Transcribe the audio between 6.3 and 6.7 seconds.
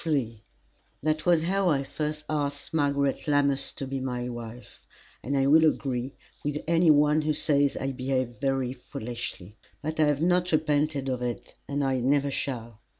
with